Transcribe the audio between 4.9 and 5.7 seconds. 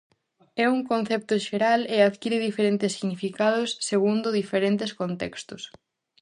contextos.